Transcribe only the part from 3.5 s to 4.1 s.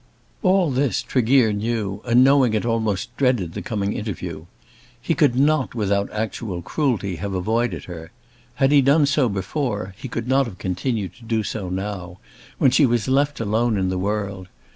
the coming